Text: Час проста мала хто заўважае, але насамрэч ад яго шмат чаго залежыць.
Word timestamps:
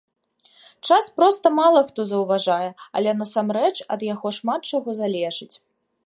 Час 0.93 1.09
проста 1.17 1.47
мала 1.59 1.81
хто 1.89 2.05
заўважае, 2.11 2.69
але 3.01 3.13
насамрэч 3.19 3.73
ад 3.97 4.01
яго 4.13 4.27
шмат 4.39 4.61
чаго 4.73 4.89
залежыць. 5.01 5.51